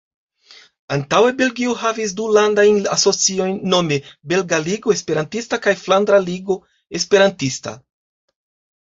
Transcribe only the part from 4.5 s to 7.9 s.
Ligo Esperantista kaj Flandra Ligo Esperantista.